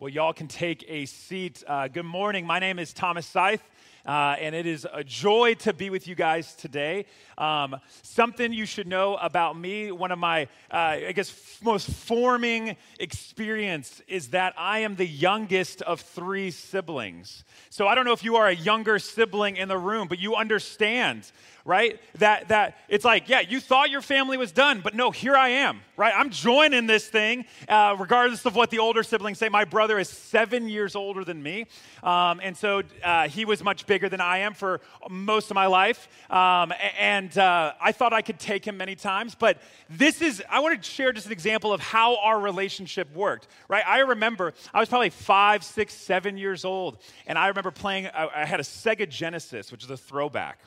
[0.00, 1.64] Well, y'all can take a seat.
[1.66, 2.46] Uh, good morning.
[2.46, 3.64] My name is Thomas Scythe.
[4.06, 7.06] Uh, and it is a joy to be with you guys today.
[7.36, 10.76] Um, something you should know about me, one of my, uh,
[11.08, 17.44] I guess, f- most forming experience is that I am the youngest of three siblings.
[17.70, 20.34] So I don't know if you are a younger sibling in the room, but you
[20.36, 21.30] understand
[21.68, 22.00] right?
[22.14, 25.50] That, that it's like, yeah, you thought your family was done, but no, here I
[25.50, 26.14] am, right?
[26.16, 29.50] I'm joining this thing, uh, regardless of what the older siblings say.
[29.50, 31.66] My brother is seven years older than me.
[32.02, 35.66] Um, and so uh, he was much bigger than I am for most of my
[35.66, 36.08] life.
[36.30, 39.58] Um, and uh, I thought I could take him many times, but
[39.90, 43.82] this is, I want to share just an example of how our relationship worked, right?
[43.84, 48.28] I remember I was probably five, six, seven years old, and I remember playing, I,
[48.42, 50.60] I had a Sega Genesis, which is a throwback.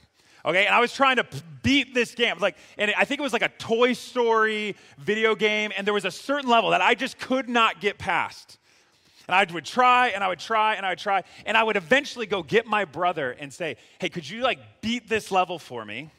[0.44, 1.26] Okay, and I was trying to
[1.62, 2.40] beat this game.
[2.40, 6.06] Like, and I think it was like a Toy Story video game, and there was
[6.06, 8.58] a certain level that I just could not get past.
[9.28, 11.24] And I would try and I would try and I would try.
[11.46, 15.08] And I would eventually go get my brother and say, Hey, could you like beat
[15.08, 16.10] this level for me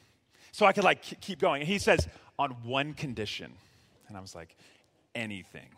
[0.52, 1.62] so I could like keep going?
[1.62, 2.08] And he says,
[2.38, 3.52] On one condition.
[4.08, 4.56] And I was like,
[5.14, 5.68] Anything.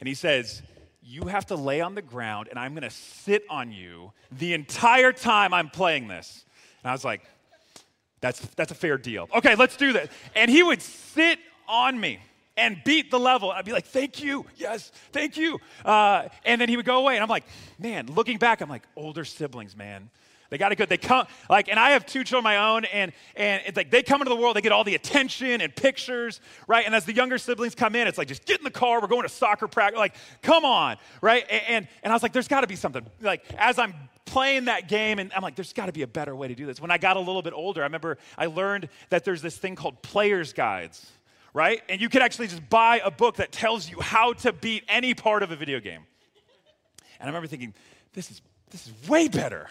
[0.00, 0.62] And he says,
[1.02, 4.54] You have to lay on the ground and I'm going to sit on you the
[4.54, 6.44] entire time I'm playing this.
[6.82, 7.22] And I was like,
[8.20, 9.28] that's, that's a fair deal.
[9.34, 10.08] Okay, let's do this.
[10.34, 12.18] And he would sit on me
[12.56, 13.50] and beat the level.
[13.50, 15.58] I'd be like, thank you, yes, thank you.
[15.84, 17.14] Uh, and then he would go away.
[17.14, 17.44] And I'm like,
[17.78, 20.10] man, looking back, I'm like, older siblings, man.
[20.50, 20.88] They got it good.
[20.88, 24.02] They come like, and I have two children my own, and and it's like they
[24.02, 26.86] come into the world, they get all the attention and pictures, right?
[26.86, 29.08] And as the younger siblings come in, it's like just get in the car, we're
[29.08, 29.98] going to soccer practice.
[29.98, 31.44] Like, come on, right?
[31.50, 33.04] And and, and I was like, there's got to be something.
[33.20, 36.34] Like as I'm playing that game, and I'm like, there's got to be a better
[36.36, 36.80] way to do this.
[36.80, 39.74] When I got a little bit older, I remember I learned that there's this thing
[39.74, 41.10] called player's guides,
[41.56, 41.82] right?
[41.88, 45.14] And you could actually just buy a book that tells you how to beat any
[45.14, 46.02] part of a video game.
[47.18, 47.72] And I remember thinking,
[48.12, 49.70] this is this is way better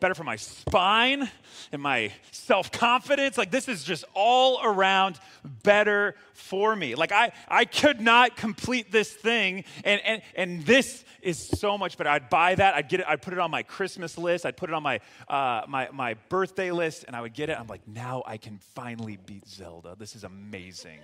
[0.00, 1.30] better for my spine
[1.70, 3.38] and my self confidence.
[3.38, 5.20] Like, this is just all around
[5.62, 6.94] better for me.
[6.94, 11.98] Like, I, I could not complete this thing, and, and, and this is so much
[11.98, 12.10] better.
[12.10, 14.70] I'd buy that, I'd get it, I'd put it on my Christmas list, I'd put
[14.70, 17.60] it on my, uh, my, my birthday list, and I would get it.
[17.60, 19.94] I'm like, now I can finally beat Zelda.
[19.98, 20.98] This is amazing,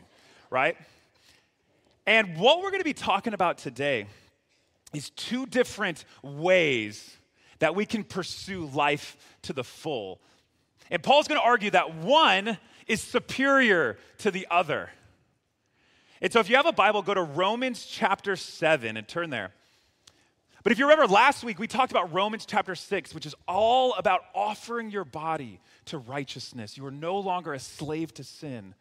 [0.51, 0.77] right?
[2.07, 4.07] And what we're gonna be talking about today
[4.93, 7.17] is two different ways
[7.59, 10.21] that we can pursue life to the full.
[10.91, 14.91] And Paul's going to argue that one is superior to the other.
[16.21, 19.53] And so if you have a Bible, go to Romans chapter 7 and turn there.
[20.63, 23.95] But if you remember last week, we talked about Romans chapter 6, which is all
[23.95, 26.77] about offering your body to righteousness.
[26.77, 28.75] You are no longer a slave to sin.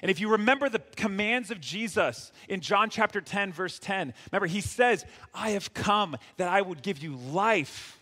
[0.00, 4.46] And if you remember the commands of Jesus in John chapter 10, verse 10, remember,
[4.46, 5.04] he says,
[5.34, 7.98] I have come that I would give you life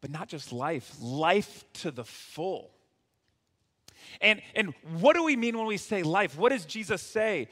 [0.00, 2.70] but not just life, life to the full.
[4.20, 6.38] And, and what do we mean when we say life?
[6.38, 7.48] What does Jesus say?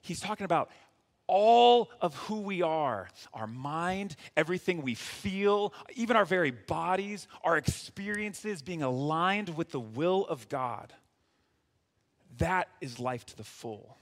[0.00, 0.70] He's talking about
[1.26, 7.56] all of who we are our mind, everything we feel, even our very bodies, our
[7.56, 10.92] experiences being aligned with the will of God.
[12.38, 13.96] That is life to the full.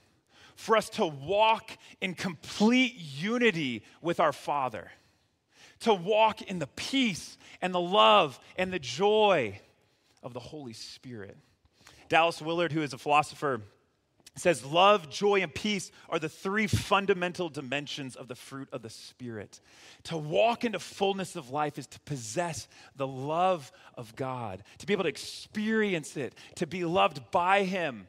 [0.55, 4.91] For us to walk in complete unity with our Father
[5.83, 9.59] to walk in the peace and the love and the joy
[10.21, 11.37] of the Holy Spirit.
[12.09, 13.61] Dallas Willard, who is a philosopher,
[14.35, 18.89] says love, joy, and peace are the three fundamental dimensions of the fruit of the
[18.89, 19.59] Spirit.
[20.05, 24.93] To walk into fullness of life is to possess the love of God, to be
[24.93, 28.07] able to experience it, to be loved by Him,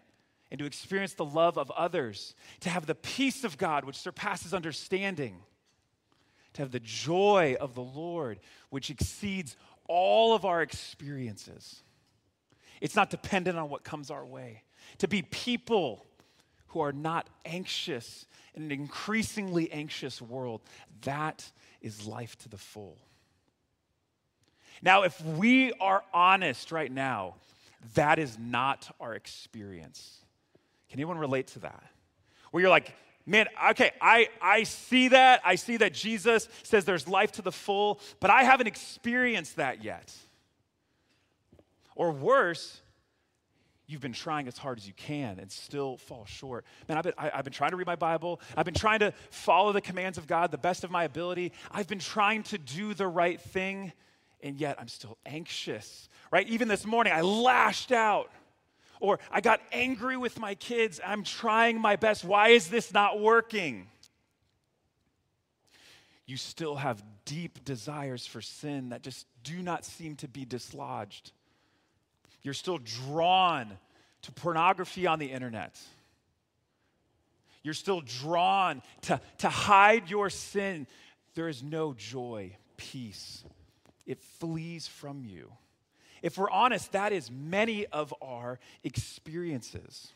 [0.54, 4.54] and to experience the love of others, to have the peace of God which surpasses
[4.54, 5.34] understanding
[6.52, 8.38] to have the joy of the Lord,
[8.70, 9.56] which exceeds
[9.88, 11.82] all of our experiences.
[12.80, 14.62] It's not dependent on what comes our way.
[14.98, 16.06] To be people
[16.68, 20.60] who are not anxious in an increasingly anxious world,
[21.02, 21.50] that
[21.80, 22.96] is life to the full.
[24.82, 27.34] Now, if we are honest right now,
[27.94, 30.20] that is not our experience.
[30.94, 31.82] Can anyone relate to that?
[32.52, 32.94] Where you're like,
[33.26, 35.40] Man, okay, I, I see that.
[35.44, 39.82] I see that Jesus says there's life to the full, but I haven't experienced that
[39.82, 40.14] yet.
[41.96, 42.80] Or worse,
[43.88, 46.64] you've been trying as hard as you can and still fall short.
[46.88, 48.40] Man, I've been, I, have been trying to read my Bible.
[48.56, 51.50] I've been trying to follow the commands of God the best of my ability.
[51.72, 53.92] I've been trying to do the right thing,
[54.44, 56.46] and yet I'm still anxious, right?
[56.46, 58.30] Even this morning, I lashed out
[59.04, 61.00] or I got angry with my kids.
[61.04, 62.24] I'm trying my best.
[62.24, 63.86] Why is this not working?
[66.26, 71.32] you still have deep desires for sin that just do not seem to be dislodged.
[72.42, 73.76] You're still drawn
[74.22, 75.78] to pornography on the internet.
[77.62, 80.86] You're still drawn to, to hide your sin.
[81.34, 83.44] There is no joy, peace.
[84.06, 85.50] It flees from you.
[86.24, 90.10] If we're honest, that is many of our experiences.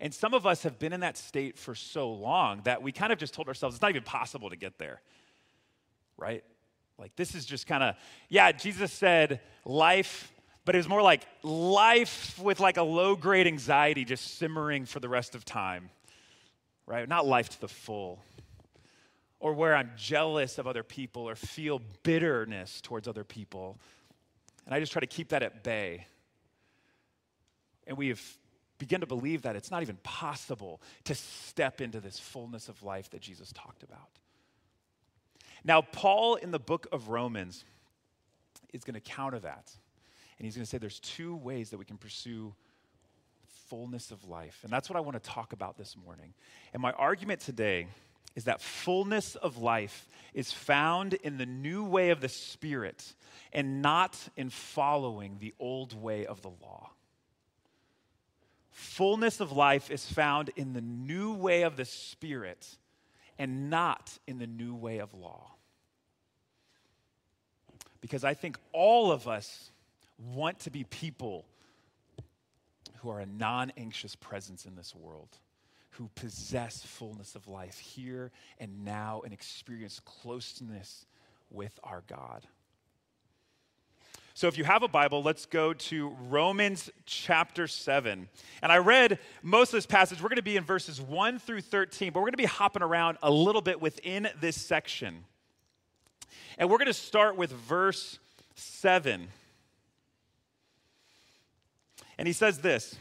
[0.00, 3.12] And some of us have been in that state for so long that we kind
[3.12, 5.02] of just told ourselves it's not even possible to get there,
[6.16, 6.42] right?
[6.98, 7.94] Like, this is just kind of,
[8.30, 10.32] yeah, Jesus said life,
[10.64, 14.98] but it was more like life with like a low grade anxiety just simmering for
[14.98, 15.90] the rest of time,
[16.86, 17.06] right?
[17.06, 18.18] Not life to the full.
[19.40, 23.78] Or where I'm jealous of other people or feel bitterness towards other people.
[24.66, 26.06] And I just try to keep that at bay.
[27.86, 28.22] And we have
[28.78, 33.08] begin to believe that it's not even possible to step into this fullness of life
[33.10, 34.08] that Jesus talked about.
[35.64, 37.64] Now, Paul in the book of Romans
[38.72, 39.70] is going to counter that.
[40.38, 42.54] And he's going to say there's two ways that we can pursue
[43.68, 44.60] fullness of life.
[44.64, 46.34] And that's what I want to talk about this morning.
[46.72, 47.86] And my argument today
[48.34, 53.14] is that fullness of life is found in the new way of the Spirit
[53.52, 56.90] and not in following the old way of the law.
[58.70, 62.76] Fullness of life is found in the new way of the Spirit
[63.38, 65.52] and not in the new way of law.
[68.00, 69.70] Because I think all of us
[70.18, 71.46] want to be people
[72.98, 75.38] who are a non anxious presence in this world,
[75.96, 81.06] who possess fullness of life here and now and experience closeness
[81.50, 82.46] with our God.
[84.36, 88.28] So if you have a Bible, let's go to Romans chapter 7.
[88.62, 90.20] And I read most of this passage.
[90.20, 92.82] We're going to be in verses 1 through 13, but we're going to be hopping
[92.82, 95.24] around a little bit within this section.
[96.58, 98.18] And we're going to start with verse
[98.56, 99.28] 7.
[102.18, 102.96] And he says this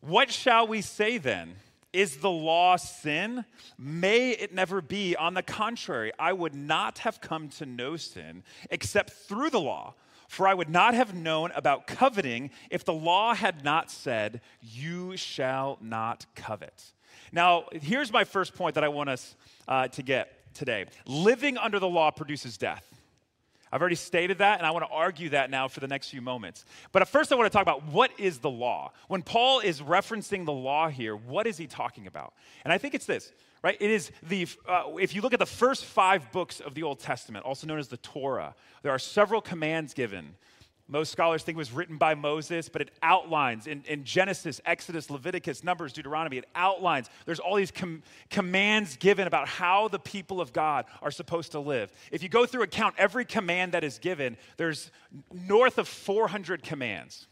[0.00, 1.54] What shall we say then?
[1.96, 3.46] Is the law sin?
[3.78, 5.16] May it never be.
[5.16, 9.94] On the contrary, I would not have come to know sin except through the law.
[10.28, 15.16] For I would not have known about coveting if the law had not said, You
[15.16, 16.92] shall not covet.
[17.32, 19.34] Now, here's my first point that I want us
[19.66, 22.95] uh, to get today living under the law produces death.
[23.72, 26.20] I've already stated that, and I want to argue that now for the next few
[26.20, 26.64] moments.
[26.92, 28.92] But first, I want to talk about what is the law.
[29.08, 32.34] When Paul is referencing the law here, what is he talking about?
[32.64, 33.32] And I think it's this
[33.66, 33.76] right?
[33.80, 37.00] It is the, uh, if you look at the first five books of the Old
[37.00, 40.36] Testament, also known as the Torah, there are several commands given.
[40.88, 45.10] Most scholars think it was written by Moses, but it outlines in, in Genesis, Exodus,
[45.10, 47.10] Leviticus, Numbers, Deuteronomy, it outlines.
[47.24, 51.60] There's all these com- commands given about how the people of God are supposed to
[51.60, 51.92] live.
[52.12, 54.92] If you go through and count every command that is given, there's
[55.32, 57.26] north of 400 commands.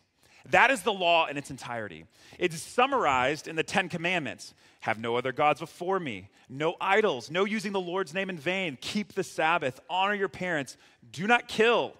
[0.50, 2.06] That is the law in its entirety.
[2.38, 7.46] It's summarized in the Ten Commandments have no other gods before me, no idols, no
[7.46, 10.76] using the Lord's name in vain, keep the Sabbath, honor your parents,
[11.10, 11.94] do not kill,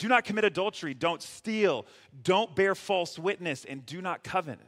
[0.00, 1.84] do not commit adultery, don't steal,
[2.22, 4.58] don't bear false witness, and do not covet.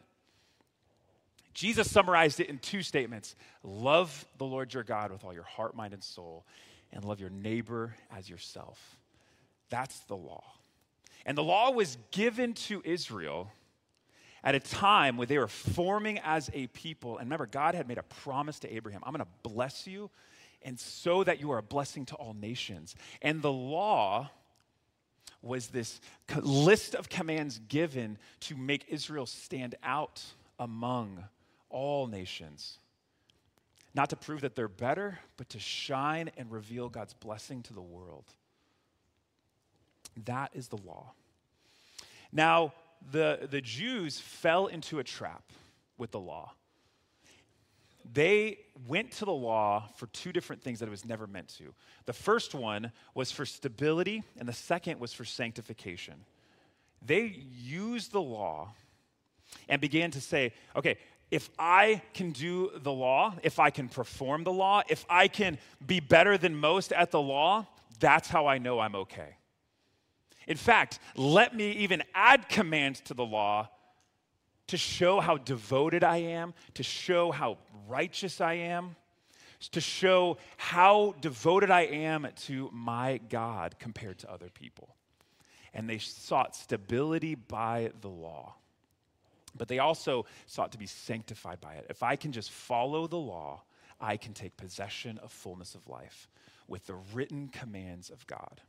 [1.55, 3.35] Jesus summarized it in two statements
[3.65, 6.45] love the Lord your God with all your heart, mind, and soul,
[6.93, 8.79] and love your neighbor as yourself.
[9.71, 10.45] That's the law.
[11.25, 13.51] And the law was given to Israel
[14.45, 17.17] at a time when they were forming as a people.
[17.17, 20.11] And remember, God had made a promise to Abraham I'm going to bless you,
[20.61, 22.95] and so that you are a blessing to all nations.
[23.23, 24.31] And the law
[25.43, 26.01] was this
[26.41, 30.23] list of commands given to make Israel stand out
[30.59, 31.25] among
[31.69, 32.79] all nations.
[33.95, 37.83] Not to prove that they're better, but to shine and reveal God's blessing to the
[37.83, 38.25] world.
[40.25, 41.13] That is the law.
[42.31, 42.73] Now,
[43.11, 45.53] the, the Jews fell into a trap
[45.99, 46.53] with the law.
[48.11, 51.73] They went to the law for two different things that it was never meant to.
[52.07, 56.15] The first one was for stability, and the second was for sanctification.
[57.05, 58.75] They used the law
[59.69, 60.99] and began to say, okay,
[61.31, 65.59] if I can do the law, if I can perform the law, if I can
[65.85, 67.67] be better than most at the law,
[68.01, 69.37] that's how I know I'm okay.
[70.47, 73.69] In fact, let me even add commands to the law
[74.69, 78.97] to show how devoted I am, to show how righteous I am,
[79.73, 84.97] to show how devoted I am to my God compared to other people.
[85.75, 88.55] And they sought stability by the law.
[89.57, 91.87] But they also sought to be sanctified by it.
[91.91, 93.63] If I can just follow the law,
[94.01, 96.29] I can take possession of fullness of life
[96.67, 98.61] with the written commands of God.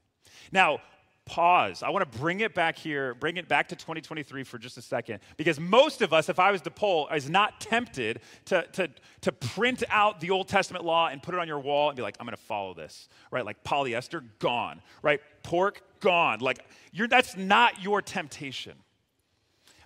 [0.51, 0.79] Now,
[1.25, 1.83] pause.
[1.83, 4.81] I want to bring it back here, bring it back to 2023 for just a
[4.81, 8.89] second, because most of us, if I was to poll, is not tempted to, to,
[9.21, 12.03] to print out the Old Testament law and put it on your wall and be
[12.03, 13.45] like, I'm going to follow this, right?
[13.45, 15.21] Like polyester, gone, right?
[15.43, 16.39] Pork, gone.
[16.39, 16.59] Like,
[16.91, 18.73] you're, that's not your temptation.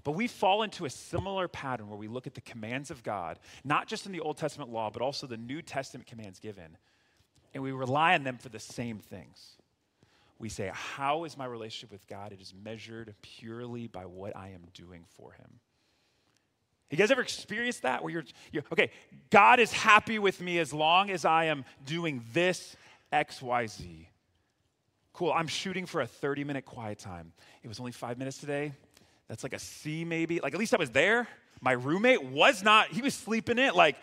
[0.03, 3.39] But we fall into a similar pattern where we look at the commands of God,
[3.65, 6.77] not just in the Old Testament law, but also the New Testament commands given,
[7.53, 9.56] and we rely on them for the same things
[10.39, 12.31] we say, How is my relationship with God?
[12.31, 15.59] It is measured purely by what I am doing for Him.
[16.89, 18.91] You guys ever experienced that where you're, you're, okay,
[19.29, 22.77] God is happy with me as long as I am doing this
[23.11, 24.09] X, Y, Z.
[25.11, 27.33] Cool, I'm shooting for a 30 minute quiet time.
[27.63, 28.73] It was only five minutes today.
[29.27, 30.39] That's like a C maybe.
[30.39, 31.27] Like at least I was there.
[31.59, 33.73] My roommate was not, he was sleeping in.
[33.73, 33.97] Like,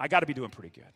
[0.00, 0.90] I got to be doing pretty good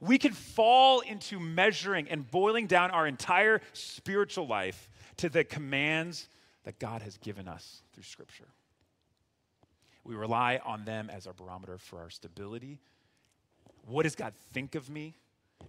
[0.00, 4.88] we can fall into measuring and boiling down our entire spiritual life
[5.18, 6.28] to the commands
[6.64, 8.48] that God has given us through Scripture.
[10.04, 12.80] We rely on them as our barometer for our stability.
[13.86, 15.16] What does God think of me?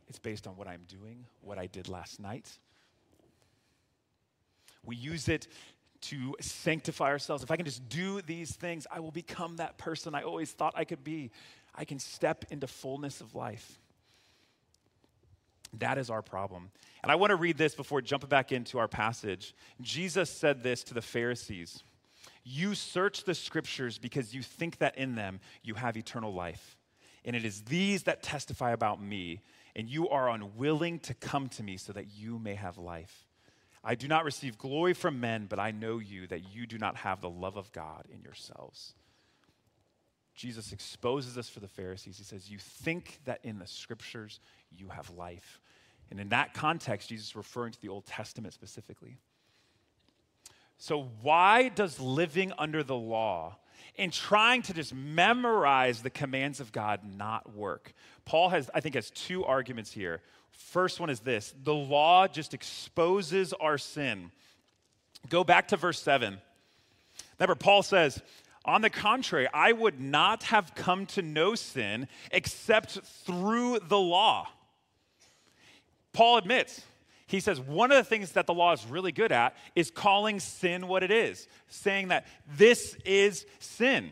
[0.07, 2.49] It's based on what I'm doing, what I did last night.
[4.83, 5.47] We use it
[6.01, 7.43] to sanctify ourselves.
[7.43, 10.73] If I can just do these things, I will become that person I always thought
[10.75, 11.31] I could be.
[11.73, 13.79] I can step into fullness of life.
[15.73, 16.71] That is our problem.
[17.03, 19.53] And I want to read this before jumping back into our passage.
[19.81, 21.83] Jesus said this to the Pharisees
[22.43, 26.77] You search the scriptures because you think that in them you have eternal life.
[27.25, 29.41] And it is these that testify about me,
[29.75, 33.25] and you are unwilling to come to me so that you may have life.
[33.83, 36.97] I do not receive glory from men, but I know you that you do not
[36.97, 38.93] have the love of God in yourselves.
[40.37, 42.19] Jesus exposes us for the Pharisees.
[42.19, 44.39] He says, You think that in the scriptures
[44.71, 45.59] you have life.
[46.11, 49.17] And in that context, Jesus is referring to the Old Testament specifically.
[50.77, 53.57] So, why does living under the law
[53.97, 57.93] and trying to just memorize the commands of God not work?
[58.23, 60.21] Paul has, I think, has two arguments here.
[60.51, 64.31] First one is this the law just exposes our sin.
[65.29, 66.37] Go back to verse 7.
[67.39, 68.21] Remember, Paul says,
[68.67, 74.49] on the contrary, I would not have come to know sin except through the law.
[76.11, 76.81] Paul admits,
[77.27, 80.39] he says one of the things that the law is really good at is calling
[80.39, 82.25] sin what it is, saying that
[82.57, 84.11] this is sin.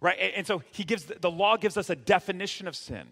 [0.00, 0.32] Right?
[0.36, 3.06] And so he gives the law gives us a definition of sin.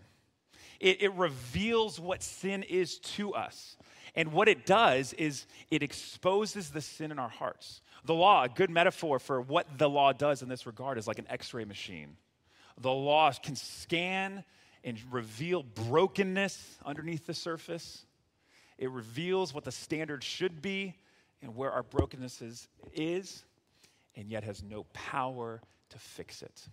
[0.81, 3.77] It, it reveals what sin is to us.
[4.15, 7.81] And what it does is it exposes the sin in our hearts.
[8.05, 11.19] The law, a good metaphor for what the law does in this regard, is like
[11.19, 12.17] an x ray machine.
[12.81, 14.45] The law can scan
[14.83, 18.05] and reveal brokenness underneath the surface.
[18.77, 20.97] It reveals what the standard should be
[21.41, 23.45] and where our brokenness is, is
[24.17, 26.69] and yet has no power to fix it.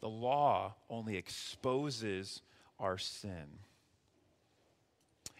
[0.00, 2.40] The law only exposes
[2.78, 3.58] our sin.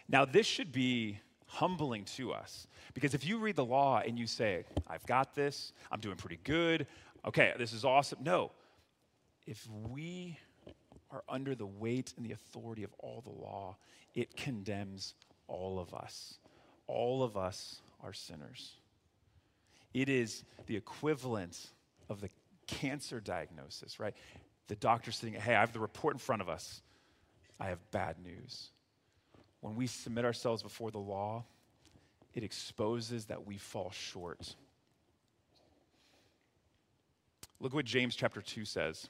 [0.07, 1.19] Now, this should be
[1.53, 2.67] humbling to us.
[2.95, 6.39] Because if you read the law and you say, I've got this, I'm doing pretty
[6.43, 6.87] good,
[7.25, 8.19] okay, this is awesome.
[8.23, 8.51] No.
[9.45, 10.39] If we
[11.11, 13.77] are under the weight and the authority of all the law,
[14.15, 15.13] it condemns
[15.47, 16.39] all of us.
[16.87, 18.77] All of us are sinners.
[19.93, 21.67] It is the equivalent
[22.09, 22.29] of the
[22.65, 24.15] cancer diagnosis, right?
[24.69, 26.81] The doctor sitting, hey, I have the report in front of us.
[27.59, 28.71] I have bad news
[29.63, 31.45] when we submit ourselves before the law,
[32.33, 34.57] it exposes that we fall short.
[37.61, 39.07] Look what James chapter 2 says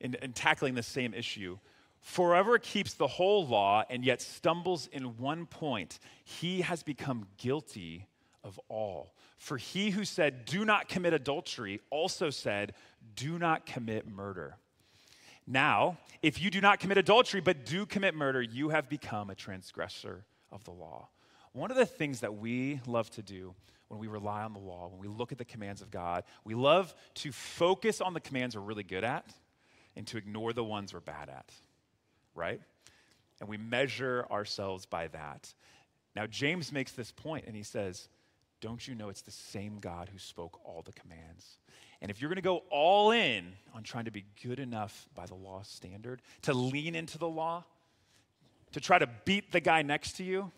[0.00, 1.58] in, in tackling the same issue.
[2.00, 8.06] Forever keeps the whole law and yet stumbles in one point, he has become guilty
[8.42, 9.12] of all.
[9.36, 12.72] For he who said, Do not commit adultery, also said,
[13.16, 14.56] Do not commit murder.
[15.46, 19.34] Now, if you do not commit adultery but do commit murder, you have become a
[19.34, 21.08] transgressor of the law.
[21.52, 23.54] One of the things that we love to do
[23.88, 26.54] when we rely on the law, when we look at the commands of God, we
[26.54, 29.32] love to focus on the commands we're really good at
[29.94, 31.50] and to ignore the ones we're bad at,
[32.34, 32.60] right?
[33.40, 35.54] And we measure ourselves by that.
[36.14, 38.08] Now, James makes this point and he says,
[38.60, 41.58] Don't you know it's the same God who spoke all the commands?
[42.02, 45.26] And if you're going to go all in on trying to be good enough by
[45.26, 47.64] the law standard, to lean into the law,
[48.72, 50.50] to try to beat the guy next to you,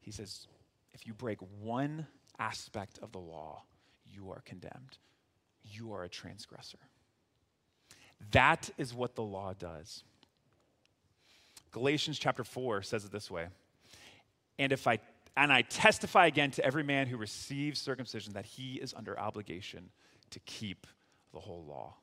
[0.00, 0.46] he says,
[0.94, 2.06] if you break one
[2.38, 3.62] aspect of the law,
[4.06, 4.98] you are condemned.
[5.64, 6.78] You are a transgressor.
[8.30, 10.04] That is what the law does.
[11.70, 13.46] Galatians chapter 4 says it this way
[14.58, 14.98] And if I
[15.36, 19.88] and I testify again to every man who receives circumcision that he is under obligation
[20.32, 20.86] to keep
[21.32, 21.94] the whole law.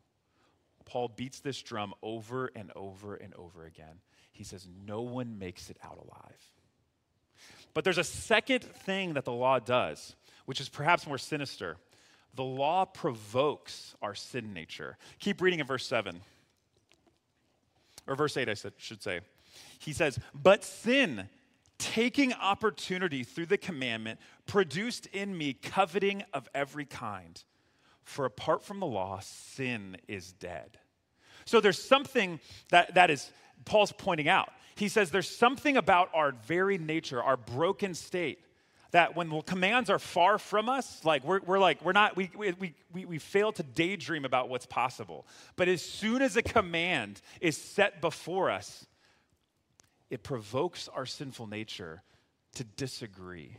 [0.86, 4.02] Paul beats this drum over and over and over again.
[4.32, 6.42] He says, No one makes it out alive.
[7.74, 11.78] But there's a second thing that the law does, which is perhaps more sinister.
[12.36, 14.98] The law provokes our sin nature.
[15.20, 16.20] Keep reading in verse 7.
[18.08, 19.20] Or verse 8, I should say.
[19.78, 21.30] He says, But sin,
[21.78, 27.44] taking opportunity through the commandment, produced in me coveting of every kind.
[28.04, 30.80] For apart from the law, sin is dead.
[31.46, 32.40] So there's something
[32.70, 33.32] that, that is,
[33.66, 34.50] Paul's pointing out.
[34.76, 38.40] He says there's something about our very nature, our broken state,
[38.92, 42.74] that when commands are far from us, like we're, we're like, we're not, we, we,
[42.92, 45.28] we, we fail to daydream about what's possible.
[45.56, 48.88] But as soon as a command is set before us,
[50.10, 52.02] it provokes our sinful nature
[52.56, 53.58] to disagree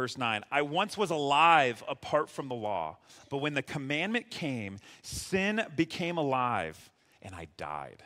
[0.00, 2.96] Verse 9 I once was alive apart from the law,
[3.28, 6.90] but when the commandment came, sin became alive
[7.20, 8.02] and I died.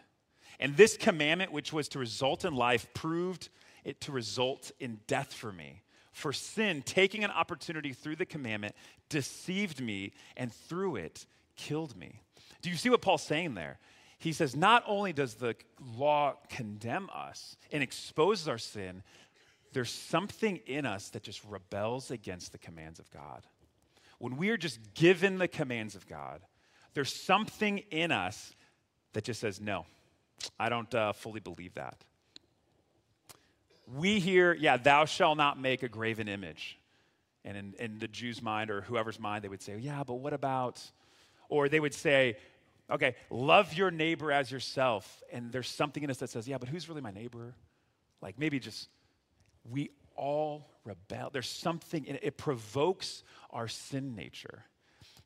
[0.58, 3.48] And this commandment, which was to result in life, proved
[3.84, 5.82] it to result in death for me.
[6.10, 8.74] For sin, taking an opportunity through the commandment,
[9.08, 12.22] deceived me and through it killed me.
[12.60, 13.78] Do you see what Paul's saying there?
[14.18, 15.54] He says, not only does the
[15.96, 19.04] law condemn us and exposes our sin,
[19.74, 23.42] there's something in us that just rebels against the commands of God.
[24.18, 26.40] When we are just given the commands of God,
[26.94, 28.54] there's something in us
[29.12, 29.84] that just says, no,
[30.58, 32.04] I don't uh, fully believe that.
[33.92, 36.78] We hear, yeah, thou shalt not make a graven image.
[37.44, 40.32] And in, in the Jew's mind or whoever's mind, they would say, yeah, but what
[40.32, 40.80] about,
[41.48, 42.38] or they would say,
[42.88, 45.22] okay, love your neighbor as yourself.
[45.32, 47.54] And there's something in us that says, yeah, but who's really my neighbor?
[48.22, 48.88] Like maybe just
[49.68, 51.30] we all rebel.
[51.32, 54.64] There's something in it, it provokes our sin nature.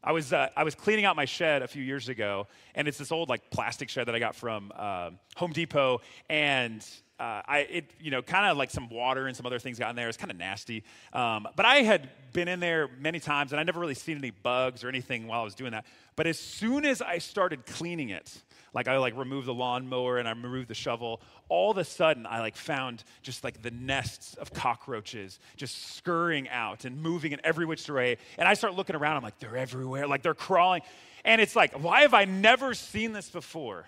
[0.02, 2.98] I was, uh, I was cleaning out my shed a few years ago, and it's
[2.98, 6.86] this old like plastic shed that I got from uh, Home Depot, and
[7.18, 9.90] uh, I, it, you know, kind of like some water and some other things got
[9.90, 10.08] in there.
[10.08, 10.84] It's kind of nasty.
[11.12, 14.30] Um, but I had been in there many times, and I never really seen any
[14.30, 15.84] bugs or anything while I was doing that.
[16.14, 18.40] But as soon as I started cleaning it,
[18.74, 22.26] like I like removed the lawnmower and I removed the shovel, all of a sudden
[22.26, 27.40] I like found just like the nests of cockroaches just scurrying out and moving in
[27.44, 28.18] every which way.
[28.36, 29.16] And I start looking around.
[29.16, 30.06] I'm like, they're everywhere.
[30.06, 30.82] Like they're crawling.
[31.24, 33.86] And it's like, why have I never seen this before?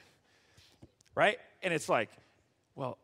[1.14, 1.38] Right?
[1.62, 2.08] And it's like,
[2.74, 2.98] well,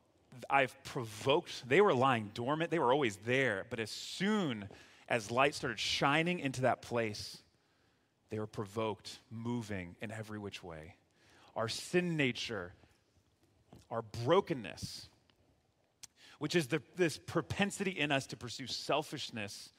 [0.48, 4.68] I've provoked, they were lying dormant, they were always there, but as soon
[5.08, 7.38] as light started shining into that place,
[8.30, 10.94] they were provoked, moving in every which way.
[11.56, 12.74] Our sin nature,
[13.90, 15.08] our brokenness,
[16.38, 19.70] which is the, this propensity in us to pursue selfishness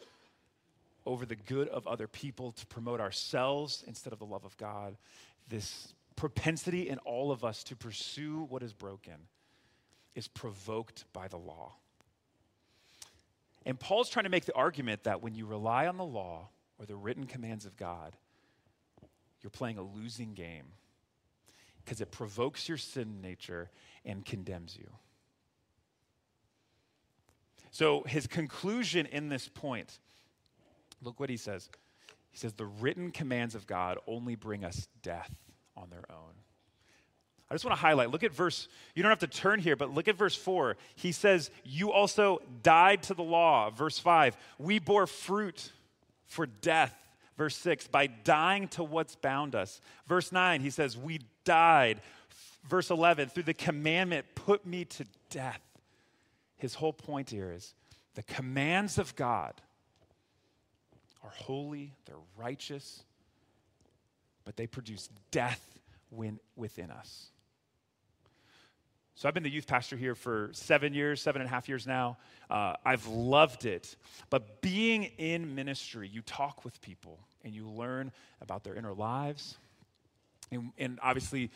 [1.05, 4.97] over the good of other people, to promote ourselves instead of the love of God,
[5.47, 9.15] this propensity in all of us to pursue what is broken
[10.15, 11.73] is provoked by the law.
[13.65, 16.85] And Paul's trying to make the argument that when you rely on the law or
[16.85, 18.15] the written commands of God,
[19.41, 20.65] you're playing a losing game
[21.87, 23.69] because it provokes your sin nature
[24.03, 24.89] and condemns you.
[27.71, 29.99] So, his conclusion in this point
[31.01, 31.69] look what he says.
[32.29, 35.33] He says, The written commands of God only bring us death
[35.77, 36.33] on their own.
[37.49, 39.93] I just want to highlight, look at verse, you don't have to turn here, but
[39.93, 40.75] look at verse 4.
[40.95, 43.69] He says, You also died to the law.
[43.69, 45.71] Verse 5, we bore fruit
[46.25, 47.06] for death.
[47.37, 49.79] Verse 6, by dying to what's bound us.
[50.07, 52.01] Verse 9, he says, We died.
[52.67, 55.61] Verse 11, through the commandment, put me to death.
[56.57, 57.75] His whole point here is
[58.15, 59.53] the commands of God
[61.23, 63.03] are holy, they're righteous,
[64.45, 65.79] but they produce death
[66.55, 67.31] within us.
[69.17, 71.87] So I've been the youth pastor here for seven years, seven and a half years
[71.87, 72.19] now.
[72.51, 73.95] Uh, I've loved it.
[74.29, 79.57] But being in ministry, you talk with people and you learn about their inner lives.
[80.51, 81.49] And, and obviously,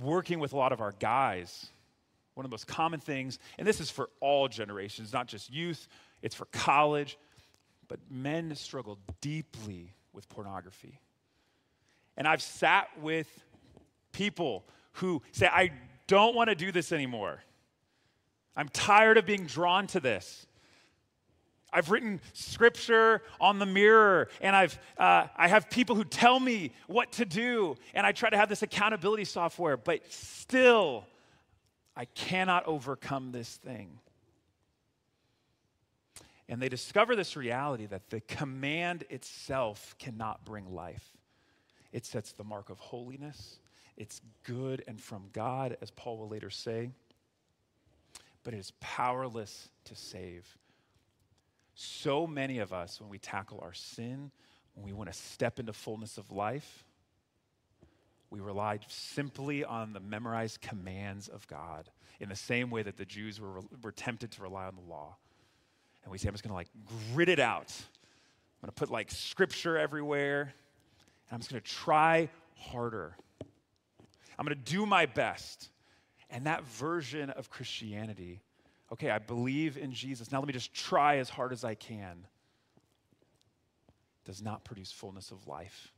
[0.00, 1.66] working with a lot of our guys,
[2.34, 5.88] one of the most common things, and this is for all generations, not just youth,
[6.22, 7.18] it's for college,
[7.88, 11.00] but men struggle deeply with pornography.
[12.16, 13.42] And I've sat with
[14.12, 15.72] people who say, I
[16.10, 17.40] don't want to do this anymore.
[18.56, 20.44] I'm tired of being drawn to this.
[21.72, 26.72] I've written scripture on the mirror, and I've, uh, I have people who tell me
[26.88, 31.04] what to do, and I try to have this accountability software, but still,
[31.94, 34.00] I cannot overcome this thing.
[36.48, 41.16] And they discover this reality that the command itself cannot bring life.
[41.92, 43.60] It sets the mark of holiness,
[43.96, 46.90] it's good and from God, as Paul will later say,
[48.42, 50.46] but it is powerless to save.
[51.74, 54.30] So many of us, when we tackle our sin,
[54.74, 56.84] when we want to step into fullness of life,
[58.30, 63.04] we rely simply on the memorized commands of God in the same way that the
[63.04, 65.16] Jews were, were tempted to rely on the law.
[66.04, 66.68] And we say, I'm just going to like
[67.12, 67.72] grit it out.
[68.62, 70.42] I'm going to put like scripture everywhere.
[70.42, 73.16] And I'm just going to try harder.
[74.40, 75.68] I'm going to do my best.
[76.30, 78.40] And that version of Christianity
[78.92, 80.32] okay, I believe in Jesus.
[80.32, 82.26] Now let me just try as hard as I can.
[84.24, 85.92] Does not produce fullness of life.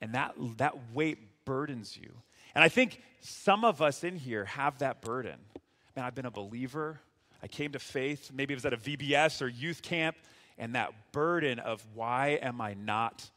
[0.00, 2.12] And that, that weight burdens you.
[2.54, 5.36] And I think some of us in here have that burden.
[5.94, 7.00] Man, I've been a believer.
[7.42, 8.30] I came to faith.
[8.32, 10.16] Maybe it was at a VBS or youth camp.
[10.56, 13.28] And that burden of why am I not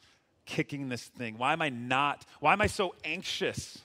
[0.45, 1.37] kicking this thing?
[1.37, 2.25] Why am I not?
[2.39, 3.79] Why am I so anxious?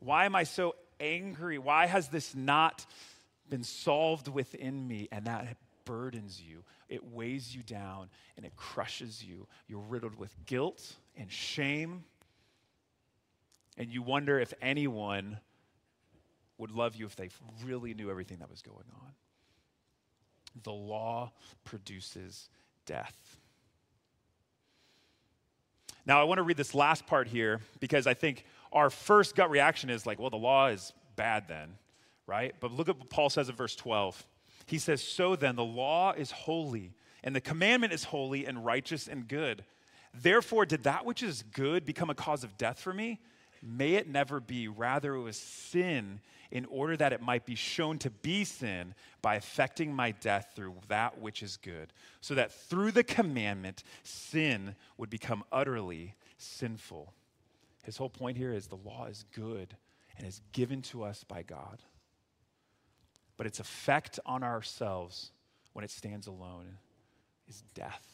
[0.00, 1.58] Why am I so angry?
[1.58, 2.84] Why has this not
[3.48, 6.64] been solved within me, and that burdens you.
[6.88, 9.46] It weighs you down and it crushes you.
[9.68, 12.04] You're riddled with guilt and shame.
[13.76, 15.38] And you wonder if anyone
[16.58, 17.30] would love you if they
[17.64, 19.12] really knew everything that was going on.
[20.62, 21.32] The law
[21.64, 22.48] produces
[22.86, 23.36] death.
[26.06, 29.50] Now, I want to read this last part here because I think our first gut
[29.50, 31.76] reaction is like, well, the law is bad then
[32.26, 32.54] right?
[32.60, 34.26] But look at what Paul says in verse 12.
[34.66, 39.08] He says, So then, the law is holy, and the commandment is holy and righteous
[39.08, 39.64] and good.
[40.14, 43.20] Therefore, did that which is good become a cause of death for me?
[43.66, 44.68] May it never be.
[44.68, 49.36] Rather, it was sin in order that it might be shown to be sin by
[49.36, 55.10] affecting my death through that which is good, so that through the commandment, sin would
[55.10, 57.12] become utterly sinful.
[57.82, 59.76] His whole point here is the law is good
[60.16, 61.80] and is given to us by God
[63.36, 65.32] but its effect on ourselves
[65.72, 66.78] when it stands alone
[67.48, 68.06] is death.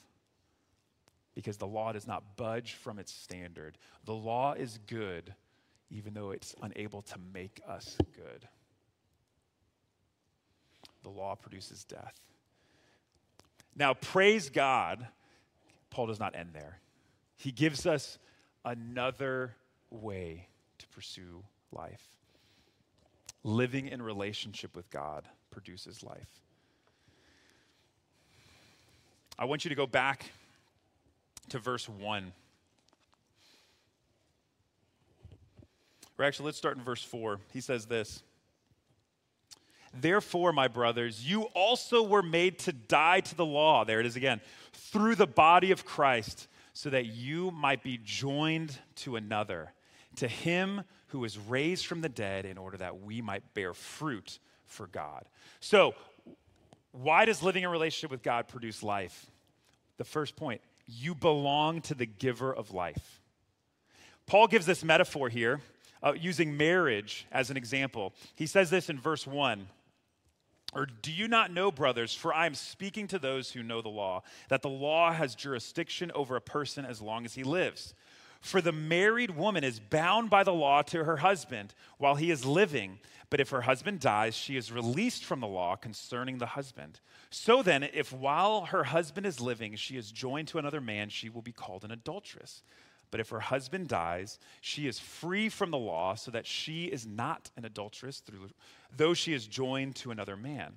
[1.40, 3.78] Because the law does not budge from its standard.
[4.04, 5.32] The law is good,
[5.90, 8.46] even though it's unable to make us good.
[11.02, 12.20] The law produces death.
[13.74, 15.06] Now, praise God,
[15.88, 16.78] Paul does not end there.
[17.36, 18.18] He gives us
[18.62, 19.56] another
[19.88, 22.06] way to pursue life
[23.44, 26.28] living in relationship with God produces life.
[29.38, 30.30] I want you to go back
[31.48, 32.32] to verse 1.
[36.18, 37.40] Or actually, let's start in verse 4.
[37.52, 38.22] He says this
[39.92, 43.84] Therefore, my brothers, you also were made to die to the law.
[43.84, 44.40] There it is again.
[44.72, 49.72] Through the body of Christ, so that you might be joined to another,
[50.16, 54.38] to him who was raised from the dead in order that we might bear fruit
[54.66, 55.24] for God.
[55.58, 55.94] So,
[56.92, 59.26] why does living in relationship with God produce life?
[59.96, 63.20] The first point you belong to the giver of life.
[64.26, 65.60] Paul gives this metaphor here
[66.02, 68.12] uh, using marriage as an example.
[68.34, 69.66] He says this in verse 1.
[70.72, 73.88] Or do you not know, brothers, for I am speaking to those who know the
[73.88, 77.92] law, that the law has jurisdiction over a person as long as he lives?
[78.40, 82.44] For the married woman is bound by the law to her husband while he is
[82.46, 83.00] living.
[83.28, 87.00] But if her husband dies, she is released from the law concerning the husband.
[87.30, 91.28] So then, if while her husband is living, she is joined to another man, she
[91.28, 92.62] will be called an adulteress.
[93.12, 97.06] But if her husband dies, she is free from the law, so that she is
[97.06, 98.50] not an adulteress, through,
[98.96, 100.74] though she is joined to another man.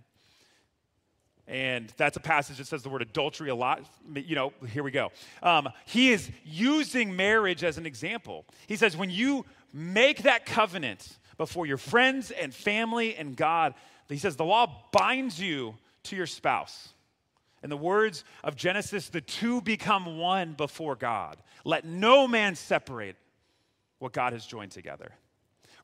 [1.48, 3.84] And that's a passage that says the word adultery a lot.
[4.16, 5.12] You know, here we go.
[5.42, 8.46] Um, he is using marriage as an example.
[8.66, 13.74] He says, when you make that covenant before your friends and family and God,
[14.08, 16.94] he says, the law binds you to your spouse.
[17.64, 21.38] In the words of Genesis, the two become one before God.
[21.64, 23.16] Let no man separate
[24.00, 25.12] what God has joined together.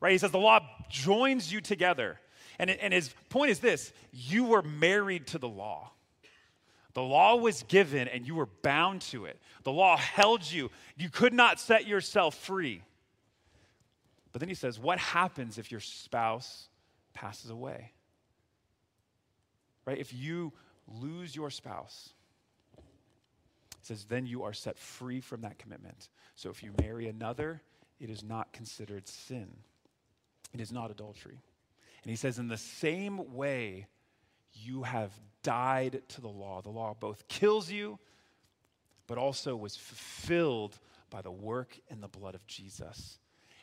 [0.00, 0.12] Right?
[0.12, 2.20] He says the law joins you together.
[2.58, 5.90] And, and his point is this you were married to the law.
[6.92, 9.40] The law was given and you were bound to it.
[9.62, 10.70] The law held you.
[10.96, 12.82] You could not set yourself free.
[14.32, 16.68] But then he says, What happens if your spouse
[17.14, 17.92] passes away?
[19.90, 19.98] Right?
[19.98, 20.52] If you
[20.86, 22.10] lose your spouse,
[22.78, 22.84] it
[23.82, 26.10] says, then you are set free from that commitment.
[26.36, 27.60] So if you marry another,
[27.98, 29.48] it is not considered sin,
[30.54, 31.40] it is not adultery.
[32.04, 33.88] And he says, in the same way,
[34.52, 35.10] you have
[35.42, 36.62] died to the law.
[36.62, 37.98] The law both kills you,
[39.08, 40.78] but also was fulfilled
[41.10, 43.18] by the work and the blood of Jesus.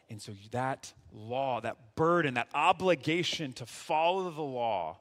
[0.10, 4.98] And so that law, that burden, that obligation to follow the law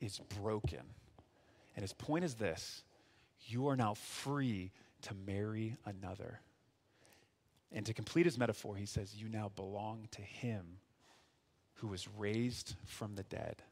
[0.00, 0.82] is broken.
[1.74, 2.82] And his point is this
[3.46, 6.40] you are now free to marry another.
[7.72, 10.78] And to complete his metaphor, he says, You now belong to him
[11.74, 13.62] who was raised from the dead.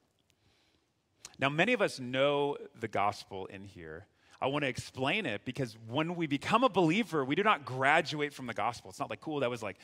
[1.39, 4.07] Now, many of us know the gospel in here.
[4.41, 8.33] I want to explain it because when we become a believer, we do not graduate
[8.33, 8.91] from the gospel.
[8.91, 9.79] It's not like, cool, that was like,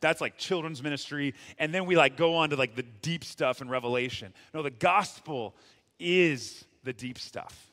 [0.00, 1.34] that's like children's ministry.
[1.58, 4.32] And then we like go on to like the deep stuff in Revelation.
[4.52, 5.54] No, the gospel
[6.00, 7.70] is the deep stuff.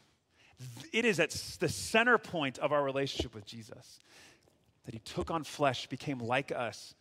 [0.92, 4.00] It is at the center point of our relationship with Jesus.
[4.86, 6.96] That he took on flesh, became like us,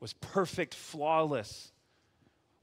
[0.00, 1.72] was perfect, flawless,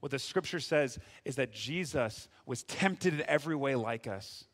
[0.00, 4.44] what the scripture says is that Jesus was tempted in every way like us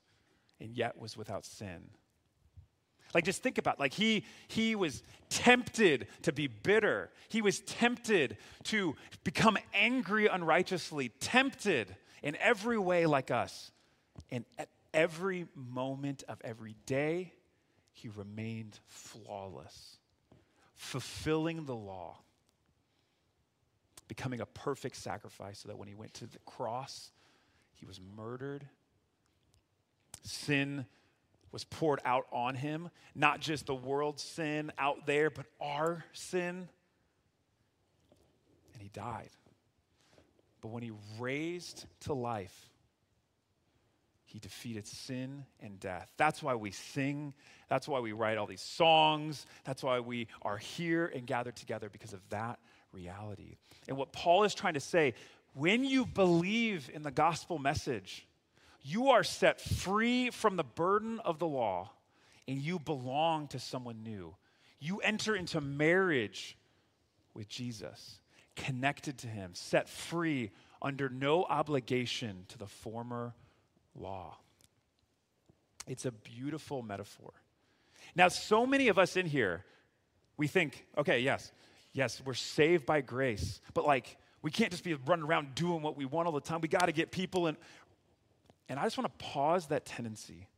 [0.61, 1.91] and yet was without sin.
[3.13, 3.81] Like just think about it.
[3.81, 7.11] like he he was tempted to be bitter.
[7.29, 11.95] He was tempted to become angry unrighteously, tempted
[12.25, 13.71] in every way like us.
[14.31, 17.33] And at every moment of every day,
[17.93, 19.99] he remained flawless,
[20.75, 22.19] fulfilling the law
[24.09, 27.11] becoming a perfect sacrifice so that when he went to the cross,
[27.75, 28.67] he was murdered.
[30.23, 30.87] Sin
[31.53, 36.69] was poured out on him, not just the world's sin out there, but our sin.
[38.73, 39.31] And he died.
[40.65, 42.71] But when he raised to life,
[44.25, 46.11] he defeated sin and death.
[46.17, 47.35] That's why we sing.
[47.69, 49.45] That's why we write all these songs.
[49.65, 52.61] That's why we are here and gathered together because of that
[52.93, 53.57] reality.
[53.89, 55.13] And what Paul is trying to say
[55.53, 58.27] when you believe in the gospel message,
[58.81, 61.91] you are set free from the burden of the law
[62.49, 64.35] and you belong to someone new.
[64.81, 66.57] You enter into marriage
[67.35, 68.19] with Jesus,
[68.57, 73.35] connected to him, set free under no obligation to the former
[73.95, 74.37] law.
[75.87, 77.33] It's a beautiful metaphor.
[78.15, 79.65] Now, so many of us in here,
[80.37, 81.53] we think, okay, yes,
[81.95, 85.97] Yes, we're saved by grace, but like we can't just be running around doing what
[85.97, 86.61] we want all the time.
[86.61, 87.57] We got to get people in.
[88.69, 90.49] And I just want to pause that tendency.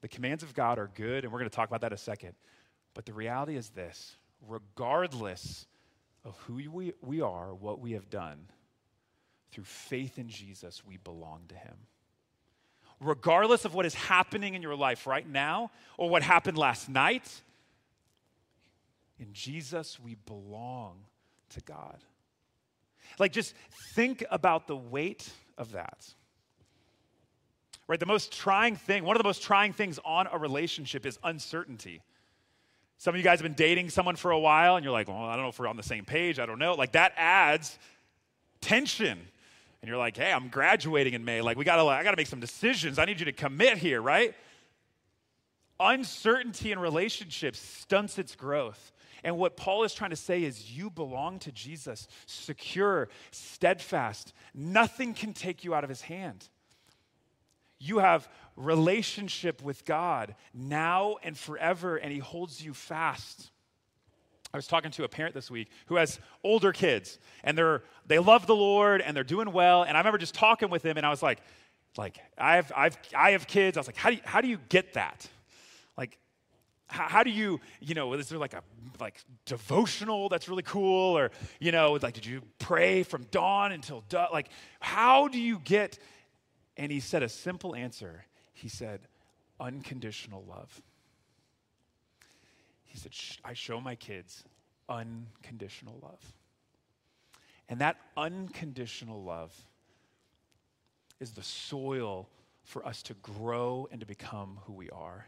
[0.00, 1.98] The commands of God are good, and we're going to talk about that in a
[1.98, 2.34] second.
[2.94, 4.16] But the reality is this
[4.48, 5.66] regardless
[6.24, 8.46] of who we, we are, what we have done,
[9.50, 11.74] through faith in Jesus, we belong to Him.
[13.00, 17.42] Regardless of what is happening in your life right now or what happened last night,
[19.18, 20.98] in Jesus, we belong
[21.50, 21.98] to God.
[23.18, 23.54] Like, just
[23.94, 25.28] think about the weight
[25.58, 26.06] of that.
[27.86, 27.98] Right?
[27.98, 32.02] The most trying thing, one of the most trying things on a relationship is uncertainty.
[33.00, 35.16] Some of you guys have been dating someone for a while and you're like, well,
[35.16, 36.38] I don't know if we're on the same page.
[36.38, 36.74] I don't know.
[36.74, 37.78] Like, that adds
[38.60, 39.18] tension.
[39.80, 41.40] And you're like, hey, I'm graduating in May.
[41.40, 42.98] Like, we gotta, I gotta make some decisions.
[42.98, 44.34] I need you to commit here, right?
[45.80, 48.92] Uncertainty in relationships stunts its growth.
[49.24, 54.34] And what Paul is trying to say is you belong to Jesus, secure, steadfast.
[54.52, 56.50] Nothing can take you out of his hand.
[57.80, 63.50] You have relationship with God now and forever, and he holds you fast.
[64.52, 68.18] I was talking to a parent this week who has older kids, and they're they
[68.18, 69.82] love the Lord and they're doing well.
[69.82, 71.40] And I remember just talking with him, and I was like,
[71.96, 73.76] like I have I've I have kids.
[73.76, 75.26] I was like, how do you, how do you get that?
[75.96, 76.18] Like
[76.88, 78.62] how, how, do you, you know, is there like a
[78.98, 84.02] like devotional that's really cool, or you know, like did you pray from dawn until
[84.08, 84.28] dawn?
[84.32, 84.48] Like,
[84.80, 85.98] how do you get?
[86.80, 88.24] And he said a simple answer.
[88.52, 89.02] He said,
[89.60, 90.82] unconditional love.
[92.84, 93.12] He said,
[93.44, 94.42] I show my kids
[94.88, 96.20] unconditional love.
[97.68, 99.54] And that unconditional love
[101.20, 102.28] is the soil
[102.64, 105.26] for us to grow and to become who we are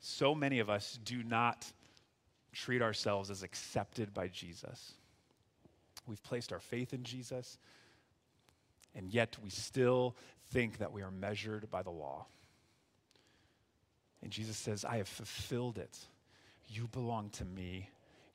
[0.00, 1.70] so many of us do not
[2.52, 4.94] treat ourselves as accepted by Jesus.
[6.06, 7.58] We've placed our faith in Jesus,
[8.94, 10.16] and yet we still
[10.50, 12.26] think that we are measured by the law.
[14.22, 15.96] And Jesus says, I have fulfilled it.
[16.68, 17.88] You belong to me.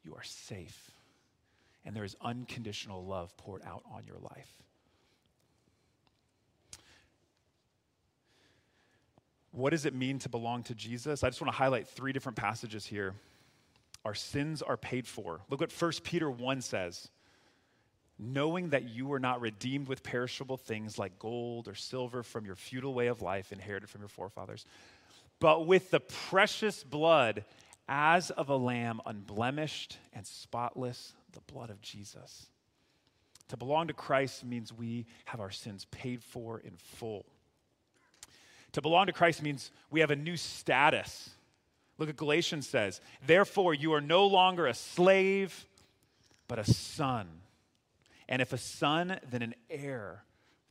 [0.04, 0.92] You are safe.
[1.86, 4.50] And there is unconditional love poured out on your life.
[9.52, 11.24] What does it mean to belong to Jesus?
[11.24, 13.14] I just want to highlight three different passages here.
[14.04, 15.40] Our sins are paid for.
[15.50, 17.10] Look what 1 Peter 1 says.
[18.18, 22.56] Knowing that you were not redeemed with perishable things like gold or silver from your
[22.56, 24.66] futile way of life inherited from your forefathers,
[25.40, 27.44] but with the precious blood
[27.88, 32.48] as of a lamb, unblemished and spotless, the blood of Jesus.
[33.50, 37.26] To belong to Christ means we have our sins paid for in full.
[38.72, 41.30] To belong to Christ means we have a new status.
[41.98, 45.66] Look at Galatians says, Therefore, you are no longer a slave,
[46.48, 47.28] but a son.
[48.28, 50.24] And if a son, then an heir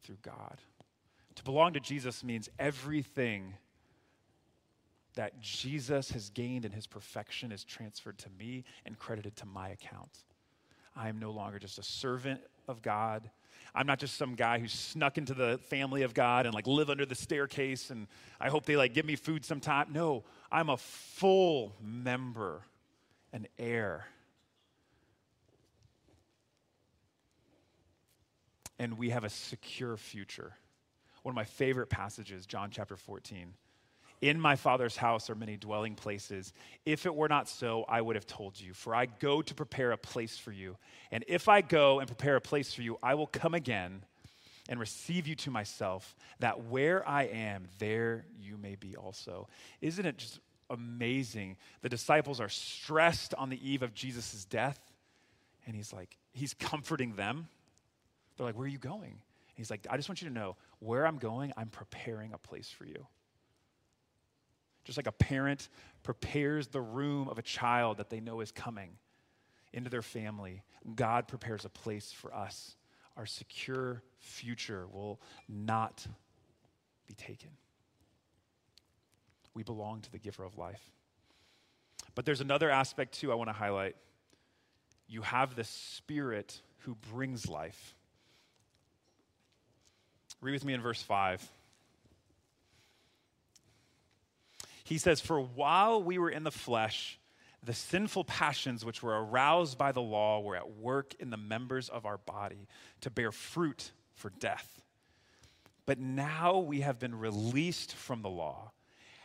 [0.02, 0.60] through God.
[1.36, 3.54] To belong to Jesus means everything
[5.14, 9.68] that Jesus has gained in his perfection is transferred to me and credited to my
[9.68, 10.24] account.
[10.96, 13.30] I am no longer just a servant of God.
[13.74, 16.90] I'm not just some guy who snuck into the family of God and like live
[16.90, 18.06] under the staircase and
[18.40, 19.88] I hope they like give me food sometime.
[19.92, 22.62] No, I'm a full member,
[23.32, 24.06] an heir.
[28.78, 30.52] And we have a secure future.
[31.22, 33.54] One of my favorite passages, John chapter 14.
[34.20, 36.52] In my Father's house are many dwelling places.
[36.86, 39.92] If it were not so, I would have told you, for I go to prepare
[39.92, 40.76] a place for you.
[41.10, 44.04] And if I go and prepare a place for you, I will come again
[44.68, 49.46] and receive you to myself, that where I am, there you may be also.
[49.82, 51.58] Isn't it just amazing?
[51.82, 54.80] The disciples are stressed on the eve of Jesus' death,
[55.66, 57.48] and he's like, he's comforting them.
[58.36, 59.20] They're like, Where are you going?
[59.54, 62.68] he's like, I just want you to know where I'm going, I'm preparing a place
[62.68, 63.06] for you.
[64.84, 65.68] Just like a parent
[66.02, 68.90] prepares the room of a child that they know is coming
[69.72, 70.62] into their family,
[70.94, 72.76] God prepares a place for us.
[73.16, 76.06] Our secure future will not
[77.06, 77.50] be taken.
[79.54, 80.90] We belong to the giver of life.
[82.14, 83.96] But there's another aspect too I want to highlight.
[85.06, 87.94] You have the Spirit who brings life.
[90.44, 91.42] Read with me in verse 5.
[94.84, 97.18] He says, For while we were in the flesh,
[97.62, 101.88] the sinful passions which were aroused by the law were at work in the members
[101.88, 102.68] of our body
[103.00, 104.82] to bear fruit for death.
[105.86, 108.72] But now we have been released from the law,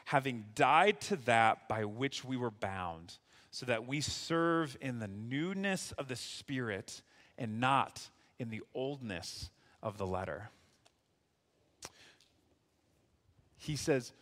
[0.05, 3.17] having died to that by which we were bound,
[3.51, 7.01] so that we serve in the newness of the Spirit
[7.37, 8.07] and not
[8.39, 9.49] in the oldness
[9.83, 10.49] of the letter.
[13.59, 14.13] He says,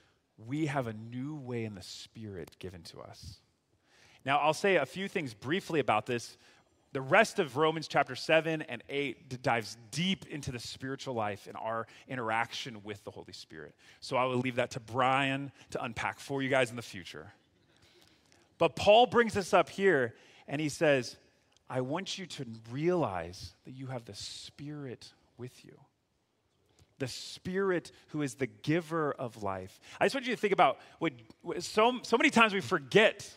[0.45, 3.37] we have a new way in the Spirit given to us.
[4.25, 6.37] Now, I'll say a few things briefly about this.
[6.93, 11.55] The rest of Romans chapter 7 and 8 dives deep into the spiritual life and
[11.55, 13.75] our interaction with the Holy Spirit.
[13.99, 17.31] So I will leave that to Brian to unpack for you guys in the future.
[18.57, 20.15] But Paul brings this up here
[20.47, 21.15] and he says,
[21.69, 25.77] I want you to realize that you have the Spirit with you
[26.99, 29.79] the Spirit who is the giver of life.
[29.99, 31.13] I just want you to think about what,
[31.59, 33.29] so, so many times we forget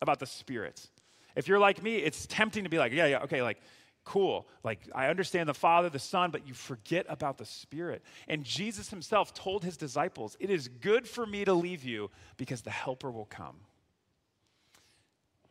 [0.00, 0.86] about the Spirit.
[1.34, 3.58] If you're like me, it's tempting to be like, yeah, yeah, okay, like,
[4.04, 4.46] cool.
[4.64, 8.02] Like, I understand the Father, the Son, but you forget about the Spirit.
[8.28, 12.62] And Jesus himself told his disciples, It is good for me to leave you because
[12.62, 13.56] the Helper will come.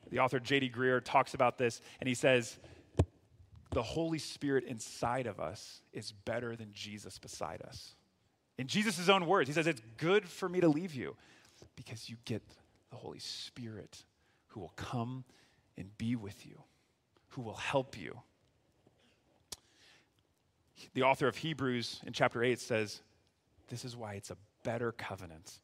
[0.10, 0.70] The author J.D.
[0.70, 2.58] Greear talks about this, and he says,
[3.76, 7.96] the Holy Spirit inside of us is better than Jesus beside us.
[8.58, 11.18] In Jesus' own words, he says, It's good for me to leave you
[11.76, 12.42] because you get
[12.90, 14.06] the Holy Spirit
[14.48, 15.26] who will come
[15.78, 16.64] and be with you,
[17.32, 18.22] who will help you.
[20.94, 23.02] The author of Hebrews in chapter 8 says,
[23.68, 25.60] This is why it's a better covenant.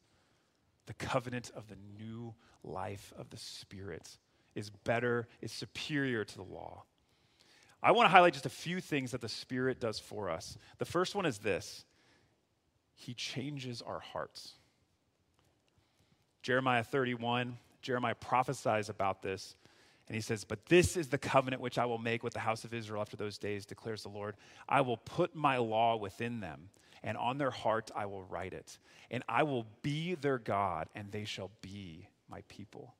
[0.88, 4.18] The covenant of the new life of the Spirit
[4.54, 6.84] is better, is superior to the law.
[7.84, 10.58] I want to highlight just a few things that the Spirit does for us.
[10.78, 11.86] The first one is this
[12.96, 14.54] He changes our hearts.
[16.42, 19.56] Jeremiah 31, Jeremiah prophesies about this.
[20.08, 22.66] And he says, But this is the covenant which I will make with the house
[22.66, 24.36] of Israel after those days, declares the Lord.
[24.68, 26.70] I will put my law within them,
[27.02, 28.78] and on their heart I will write it.
[29.10, 32.94] And I will be their God, and they shall be my people.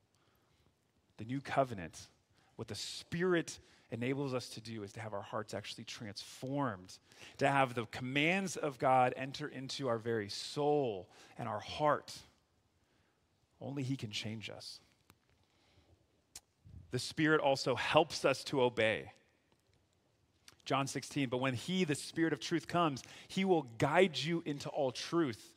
[1.18, 2.00] The new covenant,
[2.56, 3.58] what the Spirit
[3.92, 6.98] enables us to do is to have our hearts actually transformed,
[7.38, 12.12] to have the commands of God enter into our very soul and our heart.
[13.60, 14.80] Only He can change us.
[16.90, 19.12] The Spirit also helps us to obey.
[20.64, 24.68] John 16, but when He, the Spirit of truth, comes, He will guide you into
[24.70, 25.52] all truth.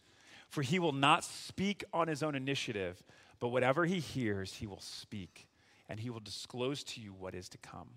[0.49, 3.03] For he will not speak on his own initiative,
[3.39, 5.47] but whatever he hears, he will speak,
[5.89, 7.89] and he will disclose to you what is to come.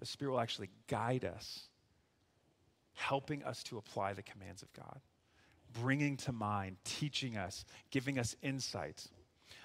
[0.00, 1.68] The Spirit will actually guide us,
[2.94, 5.00] helping us to apply the commands of God,
[5.80, 9.08] bringing to mind, teaching us, giving us insights.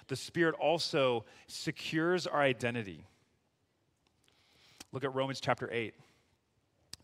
[0.08, 3.06] The Spirit also secures our identity.
[4.92, 5.94] Look at Romans chapter 8.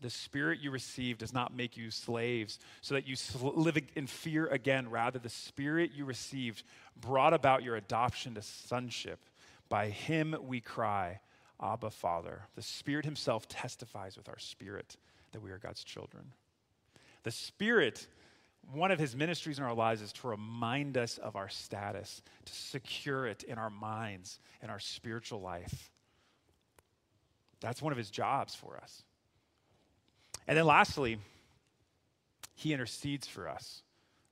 [0.01, 4.47] The spirit you received does not make you slaves so that you live in fear
[4.47, 4.89] again.
[4.89, 6.63] Rather, the spirit you received
[6.99, 9.19] brought about your adoption to sonship.
[9.69, 11.19] By him we cry,
[11.61, 12.43] Abba, Father.
[12.55, 14.97] The Spirit himself testifies with our spirit
[15.31, 16.33] that we are God's children.
[17.23, 18.07] The Spirit,
[18.73, 22.53] one of his ministries in our lives is to remind us of our status, to
[22.53, 25.91] secure it in our minds and our spiritual life.
[27.59, 29.03] That's one of his jobs for us.
[30.47, 31.19] And then lastly,
[32.55, 33.83] he intercedes for us.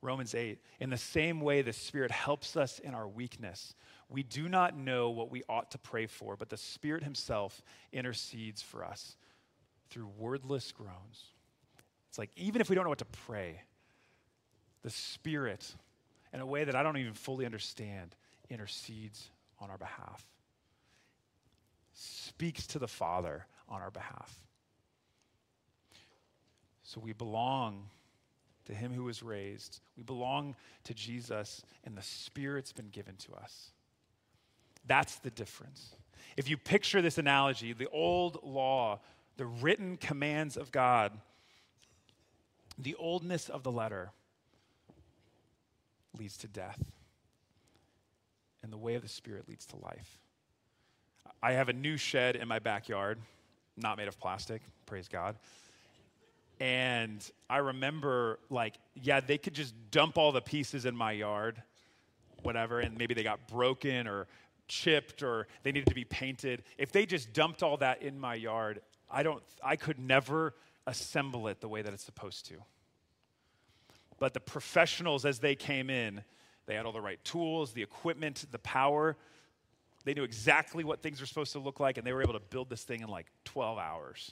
[0.01, 0.59] Romans 8.
[0.79, 3.75] In the same way, the Spirit helps us in our weakness.
[4.09, 7.61] We do not know what we ought to pray for, but the Spirit Himself
[7.93, 9.15] intercedes for us
[9.89, 11.25] through wordless groans.
[12.09, 13.61] It's like, even if we don't know what to pray,
[14.81, 15.75] the Spirit,
[16.33, 18.15] in a way that I don't even fully understand,
[18.49, 19.29] intercedes
[19.59, 20.25] on our behalf,
[21.93, 24.33] speaks to the Father on our behalf.
[26.81, 27.89] So we belong
[28.65, 29.81] to him who was raised.
[29.95, 30.55] We belong
[30.85, 33.71] to Jesus, and the Spirit's been given to us.
[34.89, 35.95] That's the difference.
[36.35, 38.99] If you picture this analogy, the old law,
[39.37, 41.13] the written commands of God,
[42.77, 44.09] the oldness of the letter
[46.17, 46.83] leads to death,
[48.63, 50.17] and the way of the Spirit leads to life.
[51.43, 53.19] I have a new shed in my backyard,
[53.77, 55.35] not made of plastic, praise God.
[56.59, 61.61] And I remember, like, yeah, they could just dump all the pieces in my yard,
[62.41, 64.25] whatever, and maybe they got broken or
[64.69, 66.63] chipped or they needed to be painted.
[66.77, 70.55] If they just dumped all that in my yard, I don't, I could never
[70.87, 72.55] assemble it the way that it's supposed to.
[74.19, 76.23] But the professionals, as they came in,
[76.65, 79.17] they had all the right tools, the equipment, the power.
[80.05, 82.39] They knew exactly what things were supposed to look like, and they were able to
[82.39, 84.31] build this thing in like 12 hours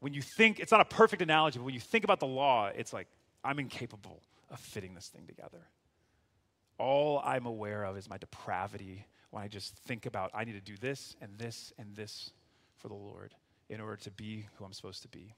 [0.00, 2.70] when you think, it's not a perfect analogy, but when you think about the law,
[2.74, 3.08] it's like,
[3.42, 5.66] I'm incapable of fitting this thing together.
[6.78, 10.60] All I'm aware of is my depravity when I just think about, I need to
[10.60, 12.32] do this and this and this
[12.78, 13.34] for the Lord
[13.68, 15.34] in order to be who I'm supposed to be.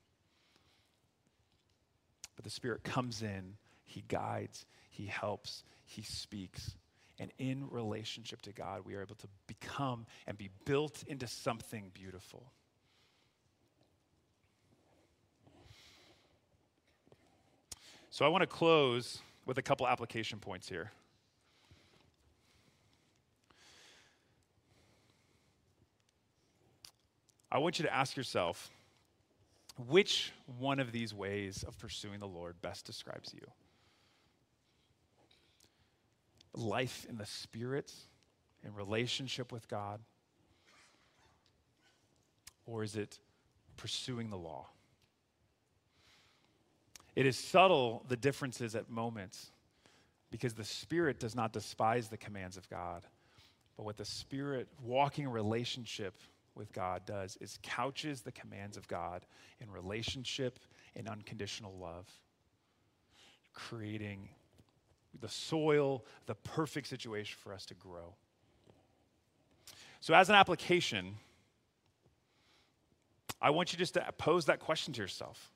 [2.37, 6.77] But the Spirit comes in, He guides, He helps, He speaks.
[7.19, 11.91] And in relationship to God, we are able to become and be built into something
[11.93, 12.53] beautiful.
[18.11, 20.93] So I want to close with a couple application points here.
[27.51, 28.71] I want you to ask yourself
[29.87, 33.47] which one of these ways of pursuing the Lord best describes you?
[36.55, 37.93] Life in the Spirit,
[38.65, 40.01] in relationship with God?
[42.67, 43.19] Or is it
[43.77, 44.67] pursuing the law?
[47.17, 49.51] It is subtle, the differences at moments,
[50.31, 53.07] because the Spirit does not despise the commands of God.
[53.77, 56.15] But what the Spirit, walking relationship
[56.59, 59.25] with God, does is couches the commands of God
[59.61, 60.59] in relationship
[60.97, 62.07] and unconditional love,
[63.55, 64.29] creating
[65.21, 68.15] the soil, the perfect situation for us to grow.
[70.01, 71.15] So, as an application,
[73.41, 75.53] I want you just to pose that question to yourself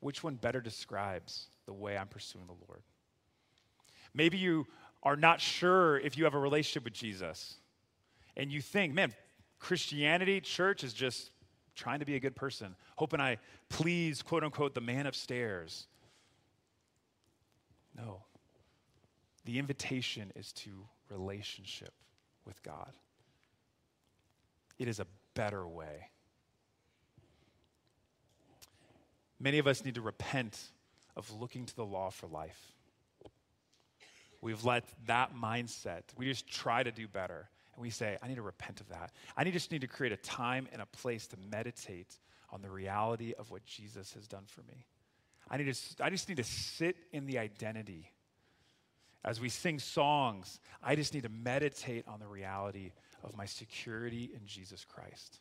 [0.00, 2.82] which one better describes the way I'm pursuing the Lord?
[4.14, 4.66] Maybe you
[5.02, 7.56] are not sure if you have a relationship with Jesus
[8.36, 9.12] and you think, man,
[9.58, 11.30] Christianity, church is just
[11.74, 13.38] trying to be a good person, hoping I
[13.68, 15.86] please, quote unquote, the man upstairs.
[17.96, 18.22] No.
[19.44, 20.70] The invitation is to
[21.10, 21.92] relationship
[22.44, 22.92] with God.
[24.78, 26.10] It is a better way.
[29.40, 30.60] Many of us need to repent
[31.16, 32.72] of looking to the law for life.
[34.40, 37.48] We've let that mindset, we just try to do better.
[37.78, 39.12] And we say, I need to repent of that.
[39.36, 42.18] I need, just need to create a time and a place to meditate
[42.50, 44.86] on the reality of what Jesus has done for me.
[45.48, 48.10] I, need to, I just need to sit in the identity.
[49.24, 54.30] As we sing songs, I just need to meditate on the reality of my security
[54.34, 55.40] in Jesus Christ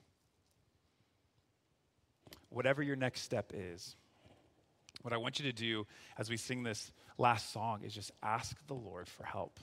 [2.49, 3.95] whatever your next step is,
[5.01, 5.85] what I want you to do
[6.17, 9.59] as we sing this last song is just ask the Lord for help.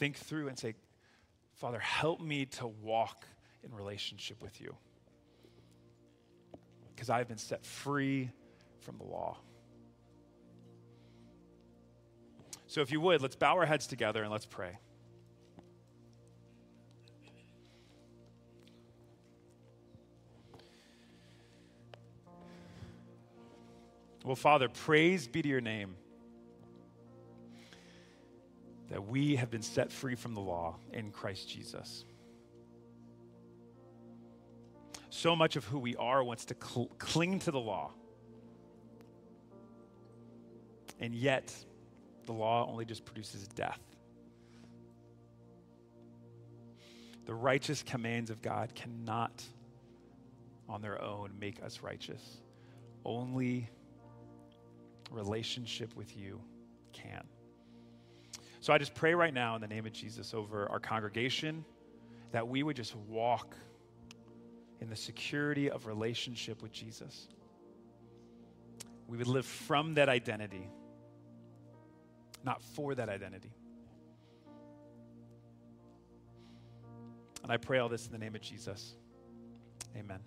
[0.00, 0.74] Think through and say,
[1.56, 3.26] Father, help me to walk
[3.62, 4.74] in relationship with you.
[6.94, 8.30] Because I've been set free
[8.78, 9.36] from the law.
[12.66, 14.78] So, if you would, let's bow our heads together and let's pray.
[24.24, 25.94] Well, Father, praise be to your name
[28.90, 32.04] that we have been set free from the law in Christ Jesus.
[35.10, 37.92] So much of who we are wants to cl- cling to the law.
[40.98, 41.54] And yet,
[42.26, 43.80] the law only just produces death.
[47.26, 49.42] The righteous commands of God cannot,
[50.68, 52.40] on their own, make us righteous.
[53.04, 53.68] Only
[55.10, 56.40] relationship with you
[56.92, 57.24] can.
[58.60, 61.64] So I just pray right now in the name of Jesus over our congregation
[62.32, 63.56] that we would just walk
[64.80, 67.28] in the security of relationship with Jesus.
[69.08, 70.68] We would live from that identity,
[72.44, 73.52] not for that identity.
[77.42, 78.94] And I pray all this in the name of Jesus.
[79.96, 80.20] Amen.